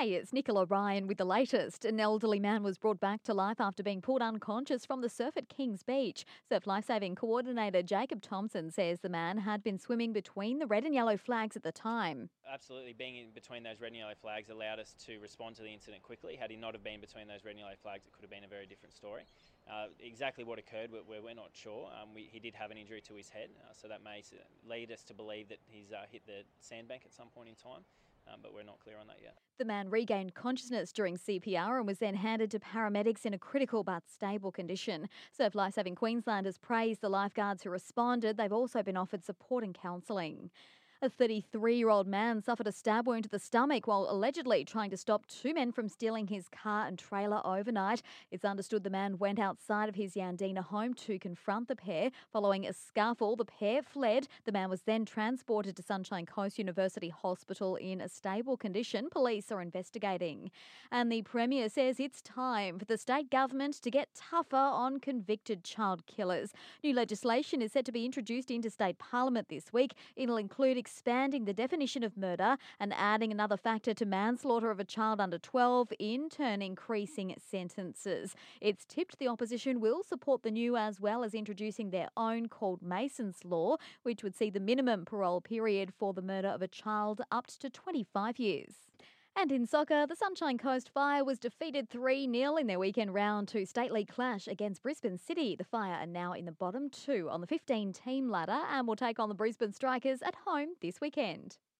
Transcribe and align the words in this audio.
Hey, 0.00 0.14
it's 0.14 0.32
Nicola 0.32 0.64
Ryan 0.64 1.06
with 1.06 1.18
the 1.18 1.26
latest. 1.26 1.84
An 1.84 2.00
elderly 2.00 2.40
man 2.40 2.62
was 2.62 2.78
brought 2.78 3.00
back 3.00 3.22
to 3.24 3.34
life 3.34 3.60
after 3.60 3.82
being 3.82 4.00
pulled 4.00 4.22
unconscious 4.22 4.86
from 4.86 5.02
the 5.02 5.10
surf 5.10 5.36
at 5.36 5.50
Kings 5.50 5.82
Beach. 5.82 6.24
Surf 6.48 6.66
lifesaving 6.66 7.14
coordinator 7.14 7.82
Jacob 7.82 8.22
Thompson 8.22 8.70
says 8.70 9.00
the 9.00 9.10
man 9.10 9.36
had 9.36 9.62
been 9.62 9.78
swimming 9.78 10.14
between 10.14 10.58
the 10.58 10.66
red 10.66 10.84
and 10.84 10.94
yellow 10.94 11.18
flags 11.18 11.54
at 11.54 11.62
the 11.62 11.70
time. 11.70 12.30
Absolutely, 12.50 12.94
being 12.94 13.16
in 13.16 13.26
between 13.34 13.62
those 13.62 13.78
red 13.78 13.88
and 13.88 13.98
yellow 13.98 14.14
flags 14.18 14.48
allowed 14.48 14.78
us 14.78 14.94
to 15.04 15.18
respond 15.18 15.54
to 15.56 15.62
the 15.62 15.68
incident 15.68 16.02
quickly. 16.02 16.34
Had 16.34 16.50
he 16.50 16.56
not 16.56 16.72
have 16.72 16.82
been 16.82 17.02
between 17.02 17.28
those 17.28 17.44
red 17.44 17.50
and 17.50 17.60
yellow 17.60 17.76
flags, 17.82 18.06
it 18.06 18.12
could 18.14 18.22
have 18.22 18.30
been 18.30 18.44
a 18.44 18.48
very 18.48 18.64
different 18.64 18.94
story. 18.94 19.24
Uh, 19.70 19.88
exactly 20.00 20.44
what 20.44 20.58
occurred, 20.58 20.88
we're, 20.90 21.20
we're 21.20 21.34
not 21.34 21.50
sure. 21.52 21.90
Um, 22.00 22.14
we, 22.14 22.26
he 22.32 22.40
did 22.40 22.54
have 22.54 22.70
an 22.70 22.78
injury 22.78 23.02
to 23.02 23.14
his 23.16 23.28
head, 23.28 23.50
uh, 23.60 23.74
so 23.74 23.86
that 23.88 24.02
may 24.02 24.22
lead 24.66 24.92
us 24.92 25.02
to 25.04 25.12
believe 25.12 25.50
that 25.50 25.58
he's 25.66 25.92
uh, 25.92 26.06
hit 26.10 26.22
the 26.24 26.44
sandbank 26.58 27.02
at 27.04 27.12
some 27.12 27.28
point 27.28 27.50
in 27.50 27.54
time. 27.54 27.84
Um, 28.32 28.40
but 28.42 28.54
we're 28.54 28.62
not 28.62 28.78
clear 28.80 28.96
on 29.00 29.06
that 29.08 29.18
yet. 29.22 29.36
The 29.58 29.64
man 29.64 29.90
regained 29.90 30.34
consciousness 30.34 30.92
during 30.92 31.16
CPR 31.16 31.78
and 31.78 31.86
was 31.86 31.98
then 31.98 32.14
handed 32.14 32.50
to 32.52 32.60
paramedics 32.60 33.26
in 33.26 33.34
a 33.34 33.38
critical 33.38 33.82
but 33.82 34.08
stable 34.08 34.52
condition. 34.52 35.08
Surf 35.36 35.54
Lifesaving 35.54 35.94
Queensland 35.94 36.46
has 36.46 36.58
praised 36.58 37.00
the 37.00 37.08
lifeguards 37.08 37.62
who 37.62 37.70
responded. 37.70 38.36
They've 38.36 38.52
also 38.52 38.82
been 38.82 38.96
offered 38.96 39.24
support 39.24 39.64
and 39.64 39.74
counselling. 39.74 40.50
A 41.02 41.08
33 41.08 41.78
year 41.78 41.88
old 41.88 42.06
man 42.06 42.42
suffered 42.42 42.66
a 42.66 42.72
stab 42.72 43.06
wound 43.06 43.22
to 43.22 43.30
the 43.30 43.38
stomach 43.38 43.86
while 43.86 44.06
allegedly 44.10 44.66
trying 44.66 44.90
to 44.90 44.98
stop 44.98 45.24
two 45.24 45.54
men 45.54 45.72
from 45.72 45.88
stealing 45.88 46.26
his 46.26 46.46
car 46.48 46.86
and 46.86 46.98
trailer 46.98 47.40
overnight. 47.42 48.02
It's 48.30 48.44
understood 48.44 48.84
the 48.84 48.90
man 48.90 49.16
went 49.16 49.38
outside 49.38 49.88
of 49.88 49.94
his 49.94 50.12
Yandina 50.12 50.62
home 50.62 50.92
to 51.06 51.18
confront 51.18 51.68
the 51.68 51.76
pair. 51.76 52.10
Following 52.30 52.66
a 52.66 52.74
scuffle, 52.74 53.34
the 53.34 53.46
pair 53.46 53.82
fled. 53.82 54.28
The 54.44 54.52
man 54.52 54.68
was 54.68 54.82
then 54.82 55.06
transported 55.06 55.74
to 55.76 55.82
Sunshine 55.82 56.26
Coast 56.26 56.58
University 56.58 57.08
Hospital 57.08 57.76
in 57.76 58.02
a 58.02 58.08
stable 58.10 58.58
condition. 58.58 59.08
Police 59.10 59.50
are 59.50 59.62
investigating. 59.62 60.50
And 60.92 61.10
the 61.10 61.22
Premier 61.22 61.70
says 61.70 61.98
it's 61.98 62.20
time 62.20 62.78
for 62.78 62.84
the 62.84 62.98
state 62.98 63.30
government 63.30 63.80
to 63.80 63.90
get 63.90 64.10
tougher 64.14 64.54
on 64.54 65.00
convicted 65.00 65.64
child 65.64 66.04
killers. 66.04 66.52
New 66.84 66.92
legislation 66.92 67.62
is 67.62 67.72
set 67.72 67.86
to 67.86 67.92
be 67.92 68.04
introduced 68.04 68.50
into 68.50 68.68
state 68.68 68.98
parliament 68.98 69.48
this 69.48 69.72
week. 69.72 69.94
It'll 70.14 70.36
include 70.36 70.76
expanding 70.90 71.44
the 71.44 71.54
definition 71.54 72.02
of 72.02 72.16
murder 72.16 72.56
and 72.80 72.92
adding 72.94 73.30
another 73.30 73.56
factor 73.56 73.94
to 73.94 74.04
manslaughter 74.04 74.72
of 74.72 74.80
a 74.80 74.84
child 74.84 75.20
under 75.20 75.38
12, 75.38 75.92
in 76.00 76.28
turn 76.28 76.60
increasing 76.60 77.32
sentences. 77.38 78.34
It's 78.60 78.84
tipped 78.84 79.20
the 79.20 79.28
opposition 79.28 79.80
will 79.80 80.02
support 80.02 80.42
the 80.42 80.50
new 80.50 80.76
as 80.76 81.00
well 81.00 81.22
as 81.22 81.32
introducing 81.32 81.90
their 81.90 82.08
own 82.16 82.48
called 82.48 82.82
Mason's 82.82 83.44
Law, 83.44 83.76
which 84.02 84.24
would 84.24 84.34
see 84.34 84.50
the 84.50 84.58
minimum 84.58 85.04
parole 85.04 85.40
period 85.40 85.92
for 85.96 86.12
the 86.12 86.22
murder 86.22 86.48
of 86.48 86.60
a 86.60 86.66
child 86.66 87.20
up 87.30 87.46
to 87.46 87.70
25 87.70 88.40
years. 88.40 88.89
And 89.40 89.52
in 89.52 89.66
soccer, 89.66 90.06
the 90.06 90.14
Sunshine 90.14 90.58
Coast 90.58 90.90
Fire 90.92 91.24
was 91.24 91.38
defeated 91.38 91.88
3 91.88 92.30
0 92.30 92.58
in 92.58 92.66
their 92.66 92.78
weekend 92.78 93.14
round 93.14 93.48
two 93.48 93.64
State 93.64 93.90
League 93.90 94.08
clash 94.08 94.46
against 94.46 94.82
Brisbane 94.82 95.16
City. 95.16 95.56
The 95.56 95.64
Fire 95.64 95.94
are 95.94 96.04
now 96.04 96.34
in 96.34 96.44
the 96.44 96.52
bottom 96.52 96.90
two 96.90 97.26
on 97.30 97.40
the 97.40 97.46
15 97.46 97.94
team 97.94 98.28
ladder 98.28 98.60
and 98.70 98.86
will 98.86 98.96
take 98.96 99.18
on 99.18 99.30
the 99.30 99.34
Brisbane 99.34 99.72
Strikers 99.72 100.20
at 100.20 100.34
home 100.44 100.74
this 100.82 101.00
weekend. 101.00 101.56